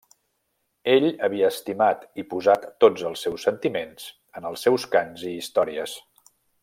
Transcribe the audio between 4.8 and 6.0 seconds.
cants i històries.